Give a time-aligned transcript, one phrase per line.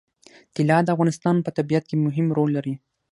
[0.55, 2.73] طلا د افغانستان په طبیعت کې مهم رول لري.